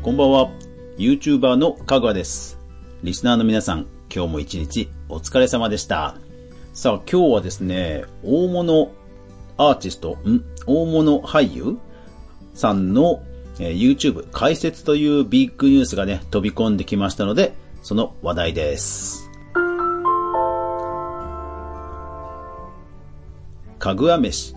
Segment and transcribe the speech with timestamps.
[0.00, 0.48] こんばんは。
[0.96, 2.56] YouTuber のかぐわです。
[3.02, 6.14] リスナーの皆さん、今日も一日お疲れ様でした。
[6.72, 8.92] さあ、今日はですね、大物
[9.56, 10.44] アーティスト、ん？
[10.66, 11.78] 大物俳優？
[12.54, 13.24] さんの、
[13.58, 17.52] えー YouTube 解説というビッグニュースがね、飛び込んできましたので、
[17.82, 19.28] その話題です。
[23.80, 24.54] かぐわ飯。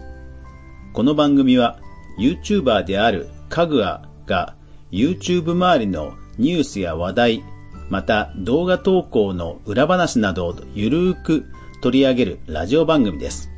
[0.94, 1.80] この番組は
[2.20, 4.55] YouTuber であるかぐわが
[4.91, 7.43] YouTube 周りのニュースや話題、
[7.89, 11.45] また動画投稿の裏話などをゆるーく
[11.81, 13.50] 取り上げるラジオ番組です。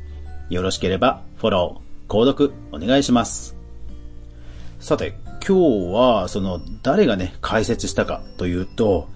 [0.48, 3.56] よろしければフォロー、購読お願いします。
[4.78, 5.16] さて、
[5.46, 9.08] 今日はその誰がね、解説したかというと、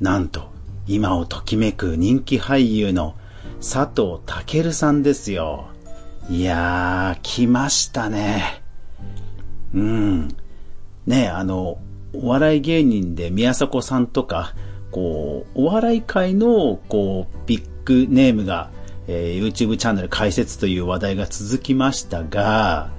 [0.00, 0.50] なんと
[0.86, 3.14] 今をときめく人気俳優の
[3.58, 5.68] 佐藤健さんですよ。
[6.30, 8.62] いやー、来ましたね。
[9.74, 10.28] うん。
[11.06, 11.78] ねあの、
[12.12, 14.54] お笑い芸人で宮迫さんとか、
[14.90, 18.70] こう、お笑い界の、こう、ビッグネームが、
[19.06, 22.90] えー YouTube チャンネル開設という話題が続きましたが、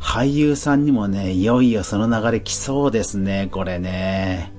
[0.00, 4.52] 俳優さんにもね、いよいよその流れ来そうですね、これね。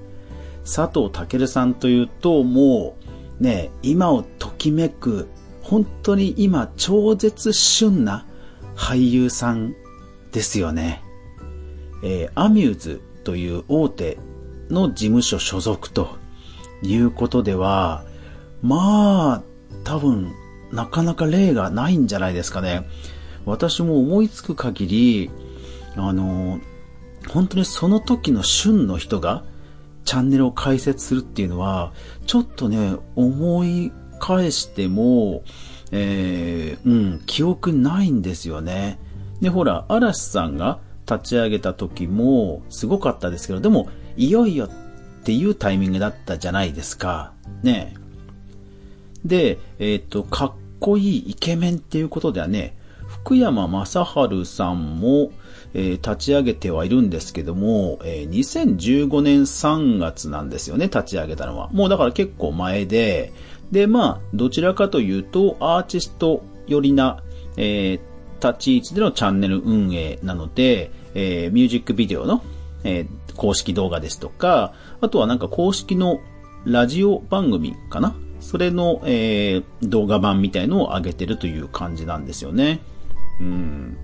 [0.63, 2.97] 佐藤健さんというと、も
[3.39, 5.27] う、ね、今をときめく、
[5.61, 8.25] 本当に今超絶旬な
[8.75, 9.75] 俳優さん
[10.31, 11.03] ですよね。
[12.03, 14.17] えーアミューズという大手
[14.69, 16.17] の事務所所属と
[16.81, 18.05] いうことでは、
[18.61, 19.43] まあ、
[19.83, 20.33] 多分、
[20.71, 22.87] なかなか例がないんじゃないですかね。
[23.45, 25.31] 私も思いつく限り、
[25.95, 26.59] あの、
[27.29, 29.43] 本当にその時の旬の人が
[30.05, 31.93] チャンネルを開設するっていうのは、
[32.25, 35.43] ちょっとね、思い返しても、
[35.91, 38.99] えー、うん、記憶ないんですよね。
[39.41, 44.69] で、ほら、嵐さんが立ち上げた時もすごかったですけど、でも、いよいよっ
[45.23, 47.33] ていうタイミングだったじゃないですか。
[47.63, 47.95] ね。
[49.25, 52.77] で、えっ、と、かっこいいイケメンっていうことではね、
[53.07, 55.31] 福山雅治さんも、
[55.73, 61.69] えー立ち上げてはいるんですけども、えー2015年3月なんですよね、立ち上げたのは。
[61.71, 63.33] もうだから結構前で、
[63.71, 67.21] で、まあ、どちらかというと、アーティスト寄りな、
[67.57, 68.06] えー
[68.41, 72.43] 立ち位置でのチャンネル運営なので、えーミュージックビデオの、
[72.83, 76.19] えー公式動画ですとか、あとはなんか公式の
[76.65, 78.15] ラジオ番組かな？
[78.39, 82.79] それの、えー動画版みたいのを上げてるという感じなんですよね。
[83.39, 83.97] うん。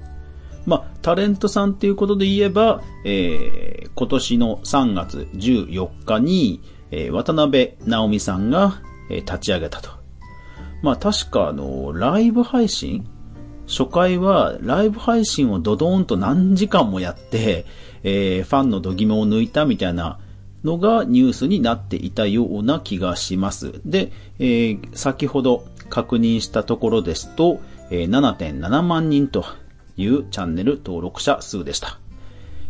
[0.66, 6.62] まあ、タレントさんっていうことで言えば、えー今年の3月14日に、
[6.92, 9.90] えー渡辺直美さんが、えー立ち上げたと。
[10.84, 13.08] まあ、確かあの、ライブ配信
[13.76, 17.66] 初回はライブ配信をドドーンと何時間もやって、
[18.04, 20.20] えーファンの度肝を抜いたみたいな
[20.64, 23.82] のがニュースになっていたような気がします。
[23.84, 29.44] で、えー先ほど確認したところですと、えー7.7万人と
[29.98, 31.98] いうチャンネル登録者数でした。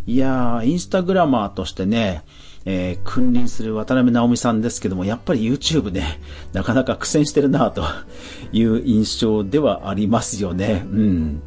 [0.08, 2.24] いやー、インスタグラマーとしてね、
[2.66, 6.20] えー君臨する渡辺直美さんですけども、やっぱり YouTube ね、
[6.54, 7.84] なかなか苦戦してるなと
[8.52, 10.86] いう印象ではありますよね。
[10.90, 11.42] うん。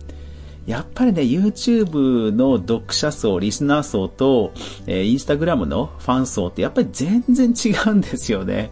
[0.66, 4.53] やっぱりね、YouTube の読者層、リスナー層と、
[4.87, 8.71] えー、Instagram のファン層ってやっぱり全然違うんですよね。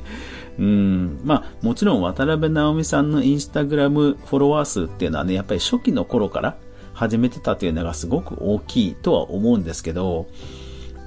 [0.58, 1.20] うん。
[1.24, 6.56] まあ、もちろん渡辺直美さんの Instagram フォロワー数っていうのはね、やっぱり初期の頃から
[6.94, 10.26] 始めてたっていうのがすごく大きいとは思うんですけど、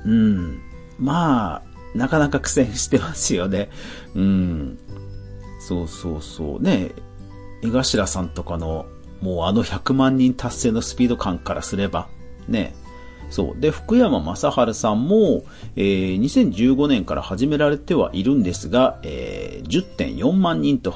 [0.06, 0.62] うん。
[1.00, 3.70] まあ、なかなか苦戦してますよね。
[4.16, 4.78] うん。
[5.60, 6.62] そうそうそう。
[6.62, 6.92] ね、
[7.64, 8.86] 江頭さんとかの、
[9.22, 12.08] もうあの100万人達成のスピード感からすれば、
[12.48, 12.76] ね。
[13.30, 13.60] そう。
[13.60, 15.44] で、福山雅治さんも、
[15.76, 20.96] えー2015年から始められてはいるんですが、えー10.4万人と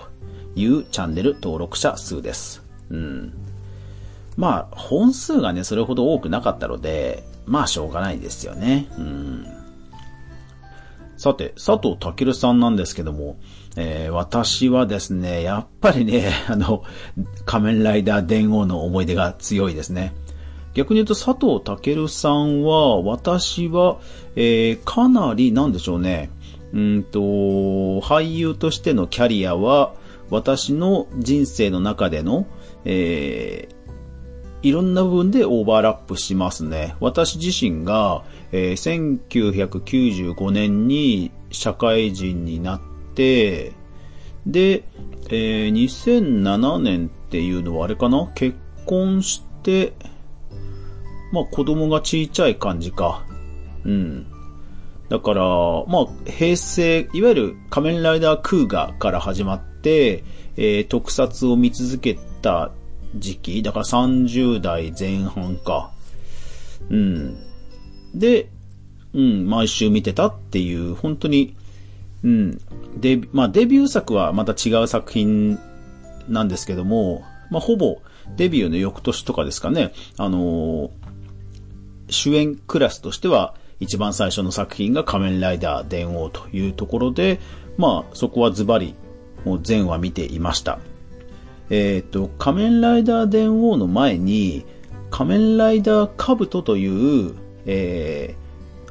[0.56, 2.64] いうチャンネル登録者数です。
[2.90, 3.34] うん。
[4.38, 8.88] まあ、本数がね、それほど多くなかったので、まあ、しょうがないですよね。
[8.98, 9.61] うん。
[11.22, 13.38] さて、佐藤健さんなんですけども、
[13.76, 16.84] えー私はですね、やっぱりね、 あの、
[17.46, 20.16] 仮面ライダー電王の思い出が強いですね。
[20.74, 24.00] 逆に言うと佐藤健さんは、私は、
[24.36, 26.32] えーかなり、なんでしょうね、
[26.74, 29.94] うんと、俳優としてのキャリアは、
[30.32, 32.48] 私の人生の中での、
[32.84, 33.81] えー
[34.64, 36.96] いろんな部分でオーバーラップしますね。
[37.00, 42.82] 私自身が、えー1995年に社会人になっ
[43.16, 43.74] て、
[44.46, 44.84] で、
[45.30, 48.32] えー2007年っていうのはあれかな？
[48.36, 48.56] 結
[48.86, 49.94] 婚して、
[51.32, 53.26] まあ子供が小さい感じか。
[53.84, 54.28] うん。
[55.10, 60.24] だから、まあ、平成、いわゆる仮面ライダークーガから始まって、
[60.56, 62.72] えー、特撮を見続けた
[63.16, 65.92] 時期、だから30代前半か。
[66.90, 67.38] うん。
[68.14, 68.50] で、
[69.14, 71.56] うん、毎週見てたっていう、本当に、
[72.24, 72.58] うん。
[73.00, 75.60] で、まあデビュー作はまた違う作品
[76.28, 78.02] なんですけども、まあほぼ
[78.38, 80.92] デビューの翌年とかですかね、あのー、
[82.10, 87.40] 主演クラスとしては一番最初の作品が仮面ライダー電王というところで、
[87.78, 88.96] まあそこはズバリ
[89.46, 90.80] もう全話見ていました。
[91.72, 94.66] えっ、ー、と、仮面ライダー電王の前に、
[95.10, 97.34] 仮面ライダーカブトという、
[97.66, 98.36] え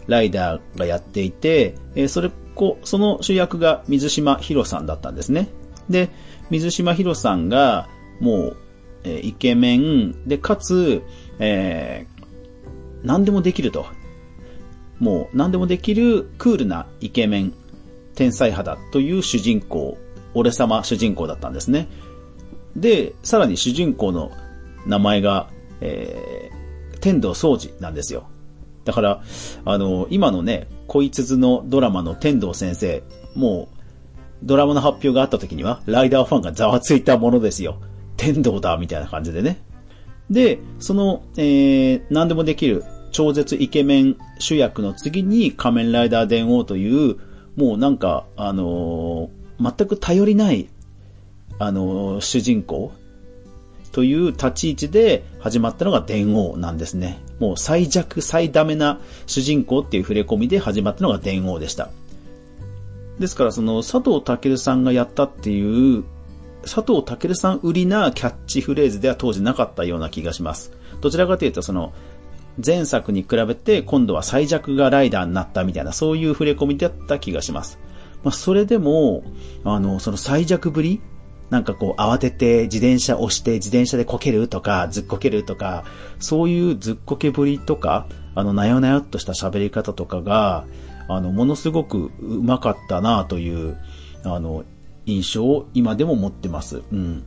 [0.06, 5.48] ー、ライダーがやっていて、えー、それ、こその主役が水島博さんだったんですね。
[5.90, 6.08] で、
[6.48, 7.88] 水島博さんが、
[8.18, 8.56] もう、
[9.04, 11.02] えー、イケメンで、かつ、
[11.38, 13.84] えー、何でもできると。
[14.98, 17.52] もう、何でもできるクールなイケメン、
[18.14, 19.98] 天才肌という主人公、
[20.32, 21.88] 俺様主人公だったんですね。
[22.76, 24.31] で、さらに主人公の
[24.87, 25.50] 名前が、
[25.81, 28.28] えー、天道掃除なんですよ。
[28.84, 29.22] だから、
[29.64, 33.02] あの、今のね、恋鈴のドラマの天道先生、
[33.34, 33.76] もう、
[34.43, 37.78] ドラマの発表があった時には、ライダーファンがざわついたものですよ。
[38.17, 39.62] 天道だみたいな感じでね。
[40.31, 47.16] で、その、えー、何でもできる超絶イケメン主役の次に仮面ライダー電王という、
[47.56, 50.69] もうなんか、あのー、全く頼りない
[51.60, 52.90] あの、主人公
[53.92, 57.20] という立ち位置で始まったのが電王なんですね。
[57.38, 61.90] もう最弱、最ダメな主人公っていう触れ込みで始まったのが電王でした。
[63.18, 66.04] ですからその佐藤健さんがやったっていう
[66.62, 70.72] 佐藤健さん売りなキャッチフレーズでは当時なかったような気がします。
[71.02, 71.92] どちらかというとその
[72.64, 77.78] 前作に比べて今度は最弱がライダーになったみたいなそういう触れ込みだった気がします。
[78.22, 79.22] まあ、それでも、
[79.64, 81.00] あの、その最弱ぶり
[81.50, 85.85] なんかこう慌てて自転車押して自転車でこけるとか、ずっこけるとか、
[86.19, 90.64] そういうずっこけぶりとか、あの、なよなよっとした喋り方とかが、
[91.08, 93.76] あの、ものすごくうまかったなという、
[94.25, 94.64] あの、
[95.06, 96.82] 印象を今でも持ってます。
[96.93, 97.25] うん。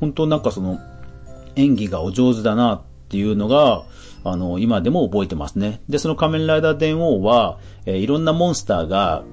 [0.00, 0.78] 本当なんかその、
[1.56, 3.84] 演技がお上手だなっていうのが、
[4.24, 5.80] あの、今でも覚えてますね。
[5.88, 9.24] で、その仮面ライダー電王は、えー、いろんなモンスターが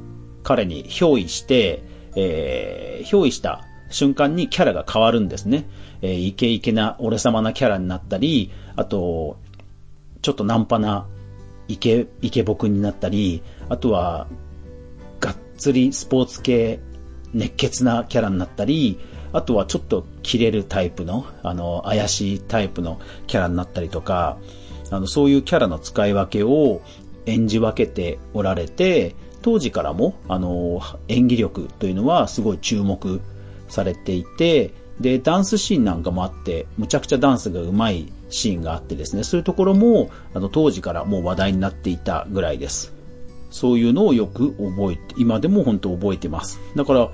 [0.43, 1.83] 彼に憑依して、
[2.15, 5.65] えー、憑依した瞬間にキャラが変わるんですね。
[6.01, 9.37] えー、イケイケな俺様なキャラになったり、あと、
[10.21, 11.05] ちょっとナンパな
[11.67, 14.27] イケ、イケボクになったり、あとは、
[15.19, 16.79] がっつりスポーツ系、
[17.33, 18.99] 熱血なキャラになったり、
[19.31, 24.37] あとはちょっと切れるタイプの、あの、怪しいタイプのキャラになったりとか、
[24.91, 26.81] あの、そういうキャラの使い分けを
[27.25, 33.21] 演じ分けておられて、当時からも、あの、演技力というのはすごい注目
[33.73, 42.93] されていて、で、ダンスシーンなんかもあって、むちゃくちゃダンスが上手いシーンがあってですね、そういうところも、あの、当時からもう話題になっていたぐらいです。
[43.49, 46.59] そういうのをよく覚えて、今でも本当覚えてます。
[46.75, 47.09] だから、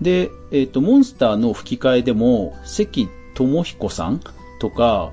[0.00, 4.20] で、えっ、ー、と、モンスターの吹き替えでも、関智彦さん
[4.60, 5.12] とか、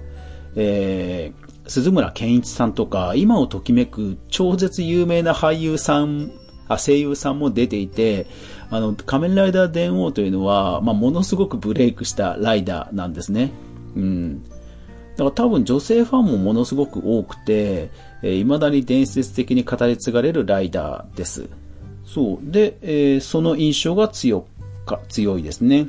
[0.55, 6.31] えー、鈴村健一さんとか、今をときめく超絶有名な俳優さん、
[6.73, 8.27] あ、声優さんも出ていて、
[8.69, 13.51] あの、仮面ライダー電王というのは、まあ、ものすごくブレイクしたライダーなんですね。
[13.95, 14.43] うん。
[14.43, 14.49] だ
[15.17, 17.89] から多分女性ファンもものすごく多くて、
[18.23, 21.49] えー、未だに伝説的に語り継がれるライダーです。
[22.05, 22.51] そう。
[22.51, 24.45] で、えー、その印象が強
[24.85, 25.87] か、強いですね。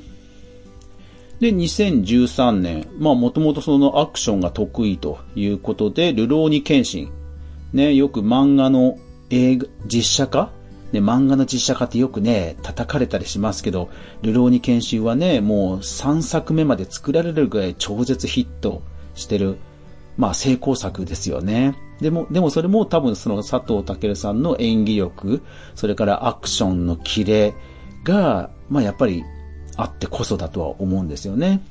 [1.41, 7.13] で、2013年、まあもともとそのアクションが得意ということで、ルローニケンシン。
[7.73, 8.99] ね、よく漫画の
[9.31, 10.51] 映画、実写化
[10.93, 13.89] ね、漫画の実写化ってよくね、叩かれたりしますけど、
[14.23, 18.83] ルローニケンシンはね、もう3作目まで作られるぐらい超絶ヒット
[19.15, 19.57] してる、
[20.17, 21.75] まあ成功作ですよね。
[22.01, 25.43] でも、でもそれも多分その佐藤健さんの演技力、
[25.75, 27.55] それからアクションのキレ
[28.05, 29.25] が、まあやっぱり
[29.77, 31.63] あってこそだとは思うんですよね。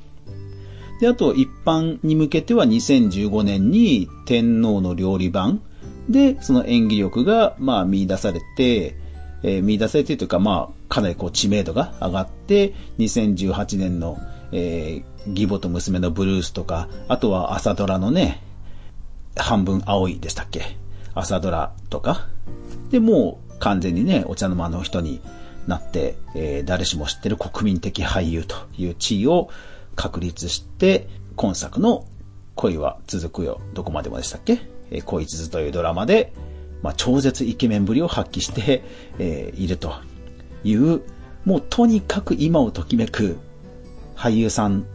[1.00, 5.62] で、あと一般に向けては2015年に天皇の料理版
[6.10, 9.01] で、その演技力が、まあ見出されて、
[9.44, 14.18] えー、見出されてというか、まあ、かなりこう知名度が上がって、2018年の、
[14.52, 18.42] えー、義母と娘のブルースとか、あとは朝ドラのね、
[19.36, 20.62] 半分青いでしたっけ？
[21.14, 22.28] 朝ドラとか。
[22.90, 25.22] で、もう完全にね、お茶の間の人に
[25.68, 29.50] なって、えー、誰しも知ってる国民的俳優という地位を
[29.96, 32.06] 確立して、今作の
[32.56, 34.60] 恋は続くよ、どこまでもでしたっけ？
[34.92, 36.34] えー、恋続というドラマで、
[36.82, 38.84] まあ、超絶イケメンぶりを発揮して、
[39.20, 39.94] えー、いると
[40.64, 41.02] いう、
[41.46, 43.38] もうとにかく今をときめく
[44.16, 44.86] 俳優さん、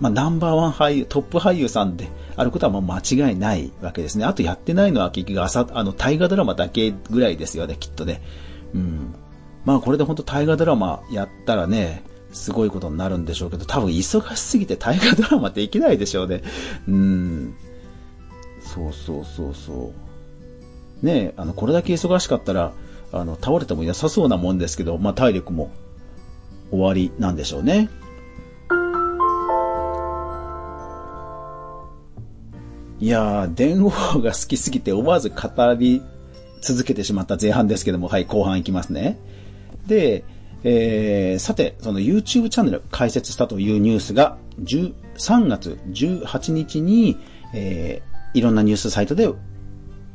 [0.00, 4.24] まあ、ナンバーワン俳優、トップ俳優さんであることはもう間違いないわけですね。
[4.24, 8.22] あとやってないのは結局朝、あの、大河ドラマだけぐらいですよね、きっとね。
[8.74, 9.14] うん。
[9.64, 16.42] まあこれで本当大河ドラマやったらね、すごいことになるんでしょうけど、多分忙しすぎて大河ドラマできないでしょうね。
[16.86, 17.54] うん。
[18.60, 20.07] そうそうそうそう。
[21.02, 22.72] ねあの、これだけ忙しかったら、
[23.12, 25.70] あの、倒れても良さそうなもんですけど、まあ体力も
[26.70, 27.88] 終わりなんでしょうね。
[33.00, 36.02] いやー、電王が好きすぎて思わず語り
[36.60, 39.18] 続けてしまった前半ですけども、はい、後半いきますね。
[39.86, 40.24] で、
[40.64, 47.16] えー、さて、その YouTube チャンネル開設したというニュースが、3月18日に、
[47.54, 49.28] えー、いろんなニュースサイトで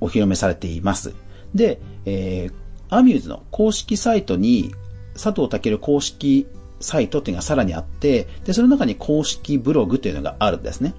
[0.03, 1.13] お披露目されています。
[1.55, 4.73] で、えー、アミューズの公式サイトに、
[5.13, 6.47] 佐藤健公式
[6.79, 10.93] サイトっていうのがさらにあって、で、その中に公式ブログというのがあるんですね。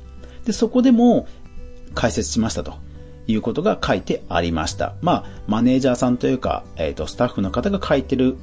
[0.44, 1.26] で、そこでも
[1.94, 2.75] 解説しましたと
[3.26, 4.94] いうことが書いてありました。
[5.02, 8.37] まあ、マネージャーさんというか、えっ、ー、と、スタッフの方が書いてる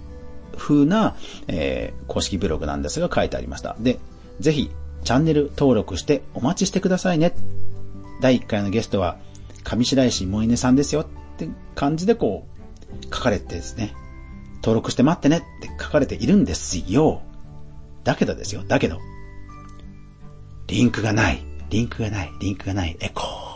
[0.57, 1.15] 風な、
[1.47, 3.75] えー、公式ブログなんですが書いてありました。
[3.79, 3.99] で、
[4.39, 4.71] ぜひ、
[5.03, 7.33] チャンネル登録してお待ちしてくださいね。
[8.21, 9.17] 第1回のゲストは、
[9.63, 11.05] 上白石萌音さんですよっ
[11.37, 13.93] て感じでこう、書かれてですね、
[14.57, 17.21] 登録して待ってねって書かれているんですよ。
[18.03, 18.99] だけどですよ、だけど、
[20.67, 23.51] リンクがない、リンクがない、リンクがない、エコー。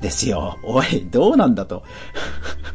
[0.00, 0.58] ですよ。
[0.62, 1.82] おい、どうなんだと。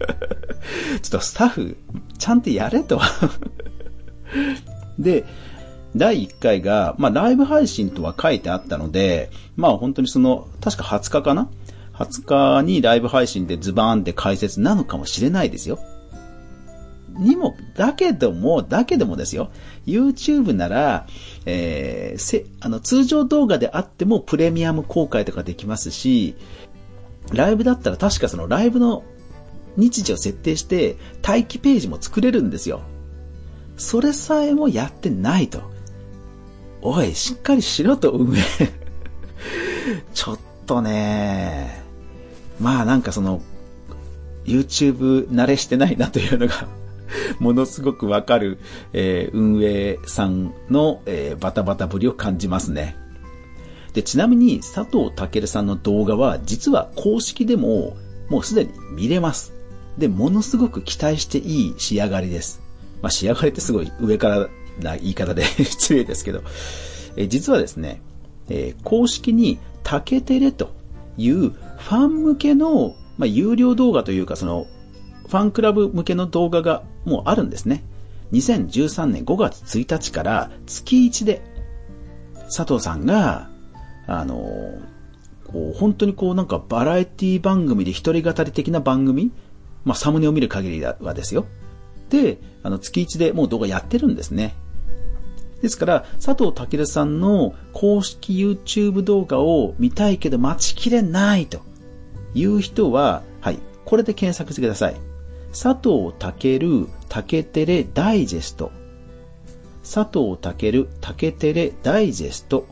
[1.01, 1.77] ちょっとスタッフ、
[2.17, 3.00] ちゃんとやれと
[4.97, 5.25] で、
[5.95, 11.50] 第1回が、まあ、ライブ配信とは書いてあったので、まあ、本当にその、確か20日かな
[12.05, 15.79] ?20 日にライブ配信でズバーンって解説なのかもしれないですよ。
[17.17, 19.51] にも、だけども、だけどもですよ。
[19.86, 21.08] YouTube なら、
[21.46, 26.36] えー、せ、あの、通常動画であってもプレミアム公開とかできますし、
[27.34, 29.03] ライブだったら確かそのライブの
[29.77, 32.81] 日時を設定して待機ページも作れるんですよ。
[33.77, 35.62] それさえもやってないと。
[36.81, 38.41] おい、しっかりしろと運営
[40.13, 41.80] ちょっとね、
[42.62, 43.41] まあなんかその、
[44.46, 46.68] YouTube 慣れしてないなというのが
[47.39, 48.60] ものすごくわかる、
[48.94, 52.96] えー、運営さんの、えー、バタバタぶりを感じますね。
[53.94, 57.98] で、ちなみに佐藤健さんの動画は実は公式でも
[58.30, 59.53] もうすでに見れます。
[59.98, 62.62] で、ものすごく期待していい仕上がりです。
[63.01, 64.48] まあ、仕上がりってすごい上から
[64.80, 66.41] な言い方で 失礼ですけど、
[67.18, 68.01] え実はですね、
[68.50, 70.74] え、公式にタケテレと
[71.18, 74.67] いうファン向けの、まあ、有料動画というかその、
[75.27, 77.83] ファンクラブ向けの動画がもうあるんですね。
[78.33, 81.41] 2013年5月1日から月1で
[82.55, 83.50] 佐藤さんが、
[84.07, 84.35] あの
[85.45, 89.31] こう本当にこうなんかバラエティ番組で一人語り的な番組
[89.85, 91.45] まあ、サムネを見る限りはですよ。
[92.09, 94.55] で、あの、月1でもう動画やってるんですね。
[95.61, 101.61] ですから、佐藤健さんの公式 YouTube 動画を見たいけど待ちきれないと
[102.33, 104.95] いう人は、はい、これで検索してください。
[105.51, 108.71] 佐藤健、竹テレダイジェスト。
[109.83, 112.67] 佐藤健、竹テレダイジェスト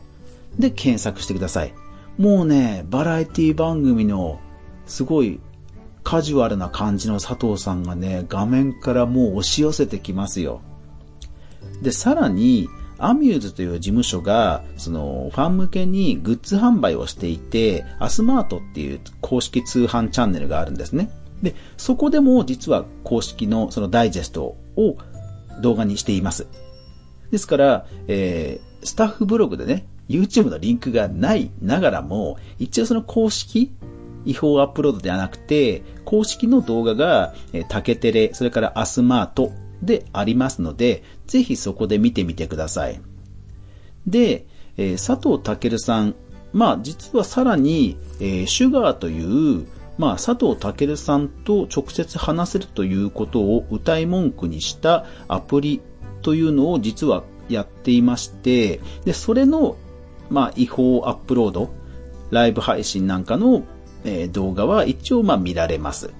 [0.58, 1.74] で検索してください。
[2.16, 4.40] もうね、バラエティ番組の
[4.86, 5.40] すごい
[6.02, 10.60] カジュアルな感じの佐藤さんがね、画面からもう押し寄せてきますよ。
[11.82, 12.68] で、さらに、
[13.00, 21.10] アミューズという事務所が、その、ファン向けにグッズ販売をしていて、アスマートっていう公式通販チャンネルがあるんですね。
[21.42, 24.96] で、そこでも実は公式のそのダイジェストを
[25.60, 26.46] 動画にしています。
[27.30, 33.72] ですから、えー、スタッフブログでね、YouTube のリンクがないながらも、一応その公式
[34.24, 39.52] 違法アップロードではなくて、公式の動画が、えタケテレ、それからアスマート
[39.82, 43.00] でありますので、ぜひそこで見てみてください。
[44.06, 44.46] で、
[44.76, 46.14] え佐藤健さん、
[46.52, 49.66] まあ実はさらに、えシュガーという、
[49.98, 55.80] まあ佐藤健さんと直接話せるということを歌い文句にしたアプリ
[56.22, 59.76] というのを実はやっていまして、で、それの、
[60.28, 61.70] まあ違法アップロード、
[62.30, 63.64] ライブ配信なんかの
[64.04, 66.10] えー、動画は一応まあ見られます。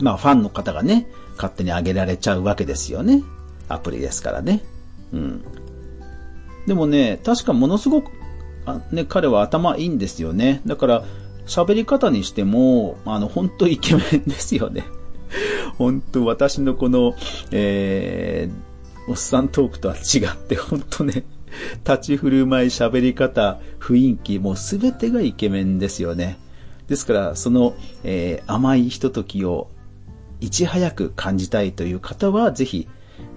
[0.00, 3.22] まあファンの方がね、勝手に上げられちゃうわけですよね。
[3.68, 4.62] アプリですからね。
[5.12, 5.44] うん。
[6.66, 8.10] でもね、確かものすごく、
[8.66, 10.60] あね、彼は頭いいんですよね。
[10.66, 11.04] だから、
[11.46, 14.84] 喋り方にしても、あの、本当イケメンですよね。
[15.78, 17.14] 本当私のこの、
[17.50, 21.24] えー、おっさんトークとは違って、本当ね、
[21.86, 26.38] 立ち振る舞い、喋り方、雰囲気、もうすべてがイケメンですよね。
[26.88, 29.68] ですから、その、えー、甘いひとときを
[30.40, 32.88] いち早く感じたいという方は、ぜひ、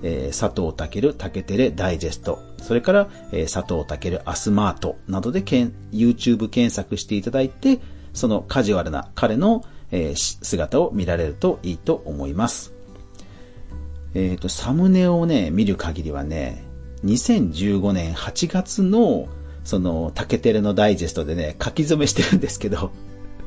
[0.04, 7.80] えー、佐藤健、竹テレダイジェスト、それから、えー、佐藤健アスマートなどでけん YouTube 検索していただいて、
[8.14, 12.74] そのカジュアルな彼の、えー、姿を見られるといいと思います。
[14.14, 16.64] えっ、ー、と、サムネをね、見る限りはね、
[17.06, 19.28] 2015年8月の、
[19.64, 22.92] その、竹テレのダイジェストでね、書き初めしてるんですけど、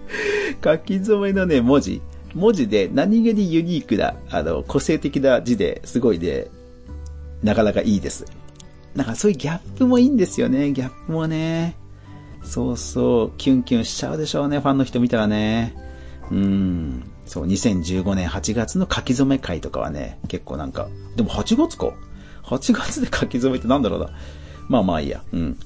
[0.64, 2.00] 書き初めのね、文字、
[2.34, 6.46] 文字で何気にユニークな、あの、個性的な字ですごいね、
[7.42, 8.24] なかなかいいです。
[8.94, 11.76] なんかそういうギャップもいいんですよね、ギャップもね。
[12.42, 15.74] そうそう、キュンキュンしちゃうでしょうね、ファンの人見たらね。
[16.30, 17.04] うん。
[17.26, 21.92] そう、2015年8月の書き初め会とかはね、結構なんか、でも8月か
[22.44, 24.10] ?8 月で書き初めってなんだろうな。
[24.68, 25.22] まあまあいいや。
[25.32, 25.58] うん。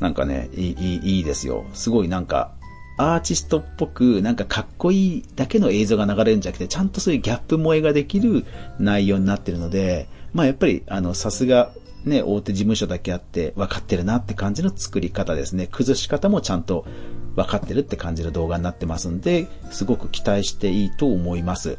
[0.00, 1.64] なんかね、いい、いいいいですよ。
[1.72, 2.52] すごいなんか、
[2.96, 8.44] アーティストっぽく、なんかかっこいいだけの映像が流れるんじゃなくて、ちゃんとそういうギャップ萌えができる
[8.78, 11.72] 内容になってるので、まあやっぱり、あの、さすが、
[12.04, 15.66] ね、大手事務所だけあって分かってるなって感じの作り方ですね。
[15.66, 16.86] 崩し方もちゃんと
[17.34, 21.78] 分かってるって感じの動画になってますんで、すごく期待していいと思います。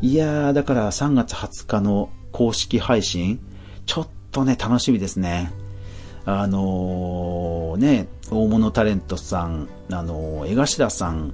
[0.00, 3.40] いやー、だから3月20日の公式配信、
[3.84, 5.52] ちょっとね、楽しみですね。
[6.24, 11.32] あのー、ね、大物タレントさん、あのー、江頭さん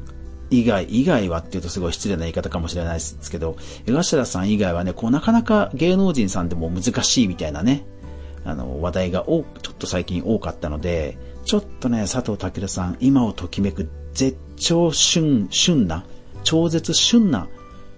[0.51, 7.85] 以外、以外はって言うとすごい失礼な言い方かもしれないですけど、江頭さん以外はね、こうなかなか芸能人さんでも難しいみたいなね、
[8.45, 16.05] あの、話題が多ちょっと最近多かったので、ちょっとね、佐藤健さん、今をときめく絶頂旬、旬な、
[16.43, 17.49] 超絶旬な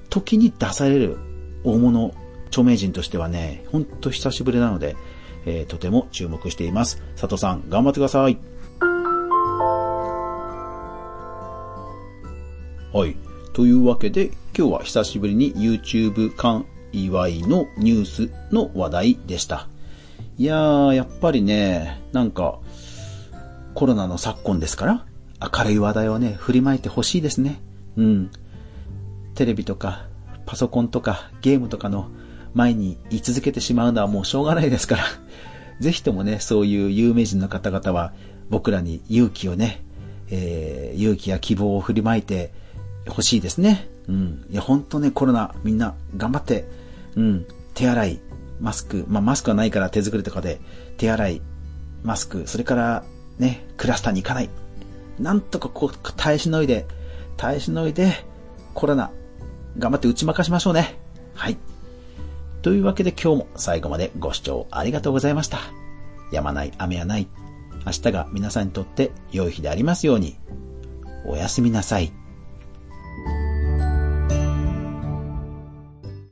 [0.08, 1.18] 時に出される
[1.64, 2.14] 大物
[2.46, 4.96] 著名人としてはね、ほんと久しぶりなので、
[5.46, 7.00] えー、とても注目しています。
[7.14, 8.36] 佐藤さん、頑張ってください。
[12.92, 13.16] はい。
[13.52, 19.68] というわけで、今日は久しぶりに YouTube 関祝いのニュースの話題でした。
[20.38, 22.58] いやー、やっぱりね、なんか、
[23.74, 25.04] コロナの昨今ですから、
[25.40, 27.60] 明るい話題をね、振りまいてほしいですね。
[27.96, 28.30] うん。
[29.34, 30.06] テレビとか、
[30.46, 32.08] パソコンとか、ゲームとかの
[32.56, 35.04] 前に居続けてしまうのはもうしょうがないですから、
[35.78, 38.14] ぜひともね、そういう有名人の方々は、
[38.48, 39.84] 僕らに勇気をね、
[40.30, 42.52] えー、勇気や希望を振りまいて
[43.08, 43.88] ほしいですね。
[44.08, 44.46] うん。
[44.50, 46.66] いや、ほんとね、コロナ、みんな頑張って、
[47.14, 48.20] うん、手洗い、
[48.58, 50.60] マスク、まあ、マスクはないから手作りとかで、
[50.96, 51.42] 手洗い、
[52.04, 53.04] マスク、それから
[53.38, 54.48] ね、クラスターに行かない。
[55.18, 56.86] なんとかこう、耐えしのいで、
[57.36, 58.24] 耐えしのいで、
[58.72, 59.10] コロナ、
[59.78, 60.98] 頑張って打ち負かしましょうね。
[61.34, 61.58] はい。
[62.66, 65.60] というわけで今日も最後までご視聴ありがとうございました。
[66.32, 67.28] やまない雨はない。
[67.86, 70.36] 明日が皆さんにとって良い日でありますように。
[71.24, 72.12] おやすみなさい。